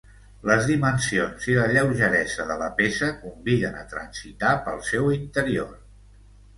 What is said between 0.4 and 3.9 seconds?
Les dimensions i la lleugeresa de la peça conviden a